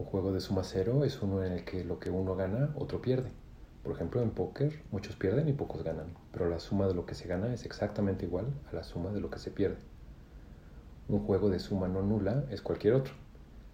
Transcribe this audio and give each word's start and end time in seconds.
Un 0.00 0.06
juego 0.06 0.32
de 0.32 0.40
suma 0.40 0.64
cero 0.64 1.04
es 1.04 1.20
uno 1.20 1.44
en 1.44 1.52
el 1.52 1.64
que 1.66 1.84
lo 1.84 1.98
que 1.98 2.08
uno 2.08 2.34
gana, 2.34 2.72
otro 2.74 3.02
pierde. 3.02 3.30
Por 3.82 3.92
ejemplo, 3.92 4.22
en 4.22 4.30
póker 4.30 4.82
muchos 4.90 5.14
pierden 5.14 5.46
y 5.46 5.52
pocos 5.52 5.82
ganan, 5.84 6.14
pero 6.32 6.48
la 6.48 6.58
suma 6.58 6.86
de 6.86 6.94
lo 6.94 7.04
que 7.04 7.14
se 7.14 7.28
gana 7.28 7.52
es 7.52 7.66
exactamente 7.66 8.24
igual 8.24 8.46
a 8.72 8.74
la 8.74 8.82
suma 8.82 9.10
de 9.10 9.20
lo 9.20 9.28
que 9.28 9.38
se 9.38 9.50
pierde. 9.50 9.76
Un 11.06 11.18
juego 11.26 11.50
de 11.50 11.58
suma 11.58 11.86
no 11.86 12.00
nula 12.00 12.46
es 12.48 12.62
cualquier 12.62 12.94
otro. 12.94 13.12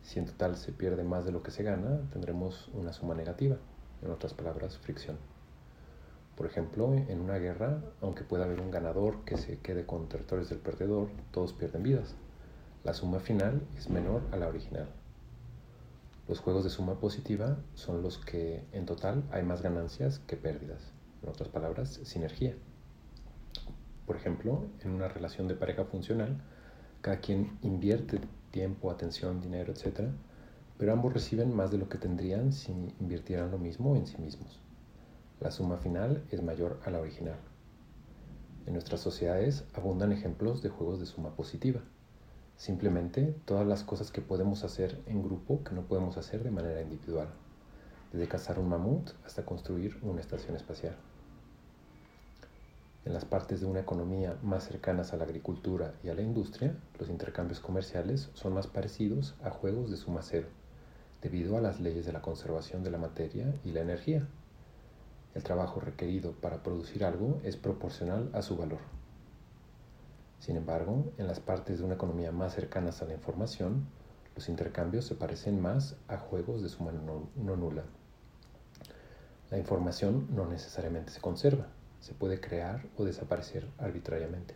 Si 0.02 0.18
en 0.18 0.26
total 0.26 0.56
se 0.56 0.72
pierde 0.72 1.04
más 1.04 1.24
de 1.24 1.31
lo 1.31 1.44
que 1.44 1.53
se 1.53 1.62
gana, 1.62 2.01
tendremos 2.10 2.71
una 2.74 2.93
suma 2.93 3.15
negativa, 3.15 3.58
en 4.03 4.11
otras 4.11 4.35
palabras, 4.35 4.79
fricción. 4.79 5.19
Por 6.35 6.47
ejemplo, 6.47 6.93
en 6.93 7.21
una 7.21 7.38
guerra, 7.38 7.85
aunque 8.01 8.24
pueda 8.24 8.47
haber 8.47 8.61
un 8.61 8.72
ganador 8.72 9.24
que 9.24 9.37
se 9.37 9.61
quede 9.61 9.87
con 9.87 10.08
territorios 10.08 10.49
del 10.49 10.58
perdedor, 10.58 11.06
todos 11.31 11.53
pierden 11.53 11.85
vidas. 11.85 12.17
La 12.83 12.95
suma 12.95 13.21
final 13.21 13.63
es 13.77 13.88
menor 13.88 14.22
a 14.33 14.37
la 14.37 14.49
original. 14.49 14.88
Los 16.29 16.41
juegos 16.41 16.65
de 16.65 16.71
suma 16.71 16.98
positiva 16.98 17.57
son 17.75 18.03
los 18.03 18.19
que 18.19 18.65
en 18.73 18.84
total 18.84 19.23
hay 19.30 19.45
más 19.45 19.62
ganancias 19.62 20.19
que 20.27 20.37
pérdidas. 20.37 20.93
En 21.23 21.29
otras 21.29 21.48
palabras, 21.48 22.01
sinergia. 22.03 22.57
Por 24.07 24.17
ejemplo, 24.17 24.65
en 24.81 24.91
una 24.91 25.07
relación 25.07 25.47
de 25.47 25.55
pareja 25.55 25.84
funcional, 25.84 26.43
cada 27.01 27.20
quien 27.20 27.57
invierte 27.62 28.20
tiempo, 28.51 28.91
atención, 28.91 29.41
dinero, 29.41 29.73
etc., 29.73 30.11
pero 30.79 30.93
ambos 30.93 31.12
reciben 31.12 31.55
más 31.55 31.70
de 31.70 31.79
lo 31.79 31.89
que 31.89 31.98
tendrían 31.98 32.53
si 32.53 32.73
invirtieran 32.73 33.53
lo 33.53 33.59
mismo 33.59 33.95
en 33.95 34.09
sí 34.09 34.19
mismos. 34.19 34.61
La 35.39 35.53
suma 35.53 35.77
final 35.79 36.25
es 36.33 36.43
mayor 36.43 36.81
a 36.84 36.91
la 36.91 36.98
original. 36.98 37.39
En 38.67 38.73
nuestras 38.73 39.01
sociedades 39.01 39.65
abundan 39.75 40.11
ejemplos 40.11 40.61
de 40.61 40.70
juegos 40.70 40.98
de 40.98 41.06
suma 41.06 41.37
positiva. 41.37 41.83
Simplemente 42.56 43.34
todas 43.45 43.66
las 43.66 43.84
cosas 43.84 44.10
que 44.10 44.23
podemos 44.23 44.64
hacer 44.64 45.02
en 45.06 45.23
grupo 45.23 45.62
que 45.62 45.74
no 45.74 45.83
podemos 45.83 46.16
hacer 46.16 46.42
de 46.42 46.51
manera 46.51 46.80
individual, 46.80 47.28
desde 48.12 48.28
cazar 48.28 48.59
un 48.59 48.69
mamut 48.70 49.11
hasta 49.27 49.44
construir 49.44 49.98
una 50.03 50.22
estación 50.22 50.56
espacial. 50.56 50.97
En 53.05 53.12
las 53.12 53.25
partes 53.25 53.61
de 53.61 53.66
una 53.66 53.81
economía 53.81 54.36
más 54.42 54.64
cercanas 54.64 55.12
a 55.12 55.16
la 55.16 55.25
agricultura 55.25 55.94
y 56.03 56.08
a 56.08 56.14
la 56.14 56.22
industria, 56.22 56.75
los 56.98 57.08
intercambios 57.08 57.61
comerciales 57.61 58.31
son 58.34 58.55
más 58.55 58.66
parecidos 58.66 59.36
a 59.44 59.50
juegos 59.50 59.91
de 59.91 59.97
suma 59.97 60.22
cero, 60.22 60.48
debido 61.22 61.56
a 61.56 61.61
las 61.61 61.78
leyes 61.78 62.06
de 62.06 62.12
la 62.12 62.22
conservación 62.22 62.83
de 62.83 62.91
la 62.91 62.98
materia 62.98 63.55
y 63.64 63.72
la 63.72 63.83
energía. 63.83 64.27
El 65.34 65.44
trabajo 65.44 65.78
requerido 65.78 66.33
para 66.33 66.62
producir 66.62 67.05
algo 67.05 67.38
es 67.44 67.56
proporcional 67.56 68.31
a 68.33 68.41
su 68.42 68.56
valor. 68.56 68.95
Sin 70.39 70.56
embargo, 70.56 71.12
en 71.19 71.27
las 71.27 71.41
partes 71.41 71.79
de 71.79 71.84
una 71.84 71.95
economía 71.95 72.31
más 72.31 72.55
cercanas 72.55 73.03
a 73.03 73.06
la 73.06 73.15
información, 73.15 73.87
los 74.34 74.48
intercambios 74.48 75.06
se 75.06 75.15
parecen 75.15 75.61
más 75.61 75.97
a 76.09 76.19
juegos 76.19 76.62
de 76.62 76.69
suma 76.69 76.93
no, 76.93 77.56
nula. 77.56 77.84
La 79.51 79.59
información 79.59 80.28
no 80.34 80.47
necesariamente 80.47 81.11
se 81.11 81.20
conserva, 81.20 81.69
se 82.01 82.12
puede 82.12 82.41
crear 82.41 82.87
o 82.97 83.05
desaparecer 83.05 83.67
arbitrariamente. 83.78 84.55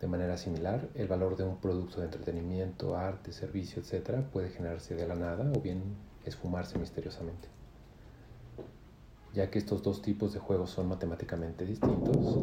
De 0.00 0.06
manera 0.06 0.36
similar, 0.36 0.88
el 0.94 1.08
valor 1.08 1.36
de 1.36 1.44
un 1.44 1.58
producto 1.58 1.98
de 1.98 2.06
entretenimiento, 2.06 2.96
arte, 2.96 3.32
servicio, 3.32 3.82
etc. 3.82 4.20
puede 4.32 4.50
generarse 4.50 4.94
de 4.94 5.08
la 5.08 5.14
nada 5.14 5.50
o 5.56 5.60
bien 5.60 5.96
esfumarse 6.24 6.78
misteriosamente. 6.78 7.48
Ya 9.34 9.50
que 9.50 9.58
estos 9.58 9.82
dos 9.82 10.02
tipos 10.02 10.34
de 10.34 10.40
juegos 10.40 10.68
son 10.68 10.88
matemáticamente 10.88 11.64
distintos, 11.64 12.36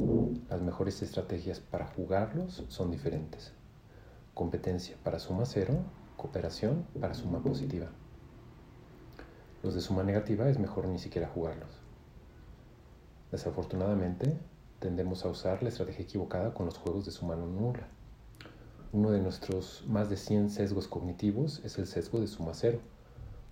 las 0.50 0.59
mejores 0.64 1.04
estrategias 1.04 1.59
para 1.59 1.86
jugarlos 1.86 2.64
son 2.68 2.90
diferentes. 2.90 3.54
Competencia 4.34 4.98
para 5.04 5.20
suma 5.20 5.45
cero, 5.45 5.84
cooperación 6.17 6.88
para 7.00 7.14
suma 7.14 7.44
positiva. 7.44 7.92
Los 9.62 9.76
de 9.76 9.82
suma 9.82 10.02
negativa 10.02 10.50
es 10.50 10.58
mejor 10.58 10.88
ni 10.88 10.98
siquiera 10.98 11.28
jugarlos. 11.28 11.70
Desafortunadamente, 13.32 14.40
tendemos 14.80 15.26
a 15.26 15.30
usar 15.30 15.61
la 15.61 15.70
estrategia 15.70 16.05
equivocada 16.05 16.55
con 16.55 16.66
los 16.66 16.80
juegos 16.80 17.05
de 17.05 17.11
suma 17.11 17.36
no 17.36 17.45
nula. 17.45 17.88
Uno 18.94 19.11
de 19.11 19.20
nuestros 19.20 19.83
más 19.88 20.10
de 20.10 20.17
100 20.17 20.49
sesgos 20.49 20.88
cognitivos 20.88 21.61
es 21.64 21.78
el 21.78 21.86
sesgo 21.86 22.20
de 22.20 22.26
suma 22.26 22.54
cero 22.55 22.80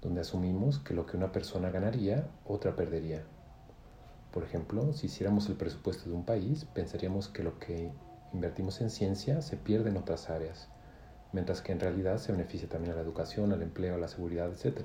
donde 0.01 0.21
asumimos 0.21 0.79
que 0.79 0.93
lo 0.93 1.05
que 1.05 1.17
una 1.17 1.31
persona 1.31 1.69
ganaría, 1.69 2.29
otra 2.45 2.75
perdería. 2.75 3.23
Por 4.31 4.43
ejemplo, 4.43 4.93
si 4.93 5.07
hiciéramos 5.07 5.49
el 5.49 5.55
presupuesto 5.55 6.09
de 6.09 6.15
un 6.15 6.25
país, 6.25 6.65
pensaríamos 6.65 7.27
que 7.27 7.43
lo 7.43 7.57
que 7.59 7.91
invertimos 8.33 8.81
en 8.81 8.89
ciencia 8.89 9.41
se 9.41 9.57
pierde 9.57 9.89
en 9.89 9.97
otras 9.97 10.29
áreas, 10.29 10.69
mientras 11.31 11.61
que 11.61 11.71
en 11.71 11.79
realidad 11.79 12.17
se 12.17 12.31
beneficia 12.31 12.69
también 12.69 12.93
a 12.93 12.95
la 12.95 13.01
educación, 13.01 13.51
al 13.51 13.61
empleo, 13.61 13.95
a 13.95 13.97
la 13.97 14.07
seguridad, 14.07 14.51
etc. 14.51 14.81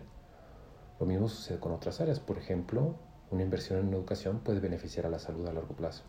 Lo 0.99 1.07
mismo 1.07 1.29
sucede 1.29 1.59
con 1.59 1.73
otras 1.73 2.01
áreas. 2.01 2.21
Por 2.21 2.39
ejemplo, 2.39 2.97
una 3.31 3.43
inversión 3.43 3.81
en 3.81 3.93
educación 3.93 4.41
puede 4.41 4.61
beneficiar 4.61 5.07
a 5.07 5.11
la 5.11 5.19
salud 5.19 5.47
a 5.47 5.53
largo 5.53 5.75
plazo. 5.75 6.05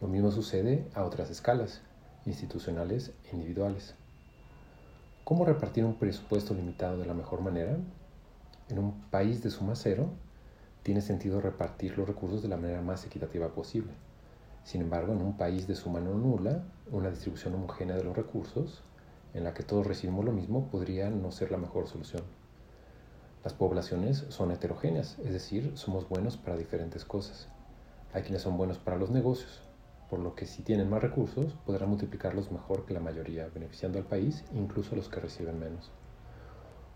Lo 0.00 0.08
mismo 0.08 0.32
sucede 0.32 0.88
a 0.94 1.04
otras 1.04 1.30
escalas, 1.30 1.82
institucionales 2.26 3.12
e 3.24 3.36
individuales. 3.36 3.94
¿Cómo 5.32 5.46
repartir 5.46 5.82
un 5.86 5.94
presupuesto 5.94 6.52
limitado 6.52 6.98
de 6.98 7.06
la 7.06 7.14
mejor 7.14 7.40
manera? 7.40 7.78
En 8.68 8.78
un 8.78 9.00
país 9.08 9.42
de 9.42 9.48
suma 9.48 9.74
cero, 9.74 10.10
tiene 10.82 11.00
sentido 11.00 11.40
repartir 11.40 11.96
los 11.96 12.06
recursos 12.06 12.42
de 12.42 12.48
la 12.48 12.58
manera 12.58 12.82
más 12.82 13.06
equitativa 13.06 13.48
posible. 13.48 13.92
Sin 14.62 14.82
embargo, 14.82 15.14
en 15.14 15.22
un 15.22 15.38
país 15.38 15.66
de 15.66 15.74
suma 15.74 16.00
no 16.00 16.12
nula, 16.12 16.64
una 16.90 17.08
distribución 17.08 17.54
homogénea 17.54 17.96
de 17.96 18.04
los 18.04 18.14
recursos, 18.14 18.82
en 19.32 19.44
la 19.44 19.54
que 19.54 19.62
todos 19.62 19.86
recibimos 19.86 20.22
lo 20.26 20.32
mismo, 20.32 20.66
podría 20.66 21.08
no 21.08 21.32
ser 21.32 21.50
la 21.50 21.56
mejor 21.56 21.88
solución. 21.88 22.24
Las 23.42 23.54
poblaciones 23.54 24.26
son 24.28 24.50
heterogéneas, 24.50 25.18
es 25.20 25.32
decir, 25.32 25.72
somos 25.76 26.10
buenos 26.10 26.36
para 26.36 26.58
diferentes 26.58 27.06
cosas. 27.06 27.48
Hay 28.12 28.20
quienes 28.20 28.42
son 28.42 28.58
buenos 28.58 28.76
para 28.76 28.98
los 28.98 29.08
negocios, 29.08 29.62
por 30.12 30.20
lo 30.20 30.34
que 30.34 30.44
si 30.44 30.62
tienen 30.62 30.90
más 30.90 31.00
recursos 31.00 31.54
podrán 31.64 31.88
multiplicarlos 31.88 32.52
mejor 32.52 32.84
que 32.84 32.92
la 32.92 33.00
mayoría, 33.00 33.48
beneficiando 33.48 33.96
al 33.98 34.04
país, 34.04 34.44
incluso 34.52 34.92
a 34.92 34.96
los 34.96 35.08
que 35.08 35.20
reciben 35.20 35.58
menos. 35.58 35.90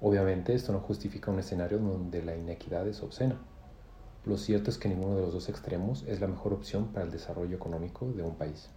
Obviamente 0.03 0.53
esto 0.53 0.71
no 0.71 0.81
justifica 0.81 1.31
un 1.31 1.39
escenario 1.39 1.79
donde 1.79 2.23
la 2.23 2.37
inequidad 2.37 2.87
es 2.87 3.03
obscena. 3.03 3.41
Lo 4.27 4.37
cierto 4.37 4.69
es 4.69 4.77
que 4.77 4.91
ninguno 4.91 5.17
de 5.17 5.23
los 5.23 5.33
dos 5.33 5.49
extremos 5.49 6.03
es 6.07 6.21
la 6.21 6.27
mejor 6.27 6.53
opción 6.53 6.89
para 6.89 7.07
el 7.07 7.11
desarrollo 7.11 7.57
económico 7.57 8.13
de 8.13 8.23
un 8.23 8.35
país. 8.35 8.69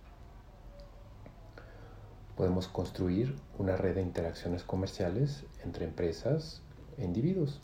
Podemos 2.37 2.69
construir 2.69 3.35
una 3.57 3.75
red 3.75 3.95
de 3.95 4.03
interacciones 4.03 4.63
comerciales 4.63 5.43
entre 5.65 5.83
empresas 5.83 6.63
e 6.97 7.03
individuos. 7.03 7.61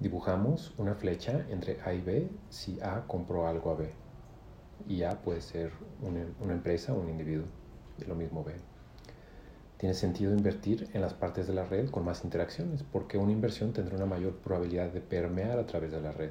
Dibujamos 0.00 0.74
una 0.76 0.96
flecha 0.96 1.46
entre 1.48 1.80
A 1.80 1.94
y 1.94 2.02
B 2.02 2.30
si 2.50 2.78
A 2.82 3.06
compró 3.06 3.46
algo 3.46 3.70
a 3.70 3.74
B 3.76 4.05
y 4.88 5.02
A 5.02 5.22
puede 5.22 5.40
ser 5.40 5.72
una, 6.02 6.52
empresa 6.52 6.92
o 6.92 7.00
un 7.00 7.08
individuo, 7.08 7.46
lo 8.06 8.14
mismo 8.14 8.44
B. 8.44 8.54
Tiene 9.78 9.94
sentido 9.94 10.32
invertir 10.32 10.88
en 10.94 11.02
las 11.02 11.14
partes 11.14 11.46
de 11.46 11.54
la 11.54 11.64
red 11.64 11.90
con 11.90 12.04
más 12.04 12.24
interacciones, 12.24 12.82
porque 12.82 13.18
una 13.18 13.32
inversión 13.32 13.72
tendrá 13.72 13.96
una 13.96 14.06
mayor 14.06 14.36
probabilidad 14.36 14.90
de 14.90 15.00
permear 15.00 15.58
a 15.58 15.66
través 15.66 15.92
de 15.92 16.00
la 16.00 16.12
red. 16.12 16.30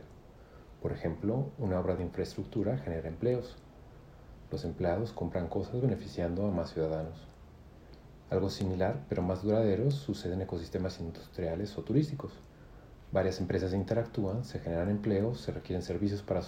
Por 0.82 0.92
ejemplo, 0.92 1.52
una 1.58 1.80
obra 1.80 1.96
de 1.96 2.04
infraestructura 2.04 2.78
genera 2.78 3.08
empleos. 3.08 3.56
Los 4.52 4.66
empleados 4.66 5.14
compran 5.14 5.48
cosas 5.48 5.82
beneficiando 5.82 6.46
a 6.46 6.52
más 6.52 6.72
ciudadanos. 6.74 7.28
Algo 8.30 8.50
similar, 8.50 9.06
pero 9.10 9.22
más 9.22 9.44
duradero, 9.44 9.92
sucede 9.92 10.34
en 10.34 10.42
ecosistemas 10.42 11.00
industriales 11.00 11.78
o 11.78 11.84
turísticos. 11.84 12.34
Varias 13.12 13.40
empresas 13.40 13.74
interactúan, 13.74 14.44
se 14.44 14.60
generan 14.60 14.90
empleos, 14.90 15.40
se 15.40 15.52
requieren 15.52 15.84
servicios 15.84 16.22
para, 16.22 16.42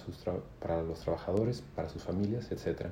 para 0.59 0.81
los 0.81 0.99
trabajadores, 0.99 1.63
para 1.75 1.89
sus 1.89 2.03
familias, 2.03 2.51
etc. 2.51 2.87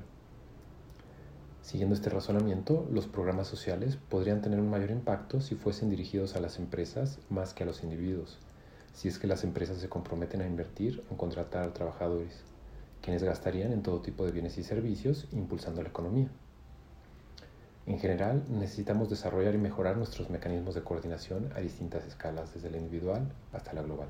Siguiendo 1.62 1.96
este 1.96 2.10
razonamiento, 2.10 2.88
los 2.92 3.08
programas 3.08 3.48
sociales 3.48 3.98
podrían 4.10 4.42
tener 4.42 4.60
un 4.60 4.70
mayor 4.70 4.92
impacto 4.92 5.42
si 5.42 5.56
fuesen 5.56 5.90
dirigidos 5.90 6.36
a 6.36 6.40
las 6.40 6.60
empresas 6.60 7.20
más 7.30 7.54
que 7.54 7.64
a 7.64 7.66
los 7.66 7.84
individuos, 7.84 8.38
si 8.94 9.08
es 9.08 9.18
que 9.18 9.28
las 9.28 9.44
empresas 9.44 9.80
se 9.80 9.90
comprometen 9.90 10.42
a 10.42 10.48
invertir 10.48 11.04
en 11.10 11.18
contratar 11.18 11.64
a 11.64 11.74
trabajadores, 11.74 12.44
quienes 13.02 13.24
gastarían 13.24 13.74
en 13.74 13.82
todo 13.82 14.02
tipo 14.02 14.26
de 14.26 14.32
bienes 14.32 14.58
y 14.58 14.64
servicios, 14.64 15.28
impulsando 15.32 15.82
la 15.82 15.90
economía. 15.90 16.30
En 17.88 18.00
general, 18.00 18.46
necesitamos 18.50 19.10
desarrollar 19.10 19.54
y 19.56 19.60
mejorar 19.60 19.98
nuestros 19.98 20.30
mecanismos 20.30 20.76
de 20.76 20.84
coordinación 20.84 21.52
a 21.56 21.60
distintas 21.60 22.06
escalas, 22.06 22.54
desde 22.54 22.72
la 22.72 22.78
individual 22.78 23.32
hasta 23.52 23.74
la 23.74 23.84
global. 23.84 24.10